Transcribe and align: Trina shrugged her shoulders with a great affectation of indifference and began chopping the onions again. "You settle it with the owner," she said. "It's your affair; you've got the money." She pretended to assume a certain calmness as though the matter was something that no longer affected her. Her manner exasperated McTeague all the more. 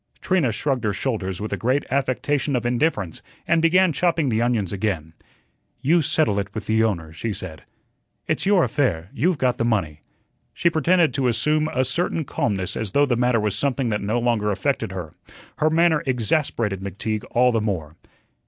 Trina 0.19 0.51
shrugged 0.51 0.83
her 0.83 0.93
shoulders 0.93 1.39
with 1.39 1.53
a 1.53 1.57
great 1.57 1.85
affectation 1.91 2.55
of 2.55 2.65
indifference 2.65 3.21
and 3.47 3.61
began 3.61 3.93
chopping 3.93 4.29
the 4.29 4.41
onions 4.41 4.73
again. 4.73 5.13
"You 5.79 6.01
settle 6.01 6.39
it 6.39 6.47
with 6.55 6.65
the 6.65 6.83
owner," 6.83 7.13
she 7.13 7.33
said. 7.33 7.65
"It's 8.25 8.43
your 8.43 8.63
affair; 8.63 9.11
you've 9.13 9.37
got 9.37 9.59
the 9.59 9.63
money." 9.63 10.01
She 10.55 10.71
pretended 10.71 11.13
to 11.13 11.27
assume 11.27 11.67
a 11.71 11.85
certain 11.85 12.25
calmness 12.25 12.75
as 12.75 12.93
though 12.93 13.05
the 13.05 13.15
matter 13.15 13.39
was 13.39 13.55
something 13.55 13.89
that 13.89 14.01
no 14.01 14.17
longer 14.17 14.49
affected 14.49 14.91
her. 14.91 15.13
Her 15.57 15.69
manner 15.69 16.01
exasperated 16.07 16.79
McTeague 16.81 17.23
all 17.29 17.51
the 17.51 17.61
more. 17.61 17.95